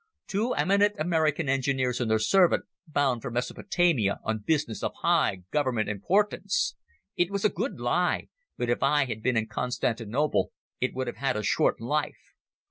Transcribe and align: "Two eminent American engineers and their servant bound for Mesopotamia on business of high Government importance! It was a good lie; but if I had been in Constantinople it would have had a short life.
"Two 0.25 0.55
eminent 0.55 0.95
American 0.97 1.47
engineers 1.47 2.01
and 2.01 2.09
their 2.09 2.17
servant 2.17 2.65
bound 2.87 3.21
for 3.21 3.29
Mesopotamia 3.29 4.19
on 4.23 4.39
business 4.39 4.81
of 4.81 4.93
high 5.03 5.43
Government 5.51 5.87
importance! 5.87 6.73
It 7.15 7.29
was 7.29 7.45
a 7.45 7.49
good 7.49 7.79
lie; 7.79 8.29
but 8.57 8.67
if 8.67 8.81
I 8.81 9.05
had 9.05 9.21
been 9.21 9.37
in 9.37 9.45
Constantinople 9.45 10.53
it 10.79 10.95
would 10.95 11.05
have 11.05 11.17
had 11.17 11.37
a 11.37 11.43
short 11.43 11.79
life. 11.79 12.33